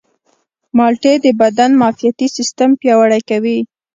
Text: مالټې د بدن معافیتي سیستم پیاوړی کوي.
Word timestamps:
مالټې 0.77 1.13
د 1.25 1.27
بدن 1.41 1.71
معافیتي 1.81 2.27
سیستم 2.37 2.69
پیاوړی 2.81 3.21
کوي. 3.29 3.57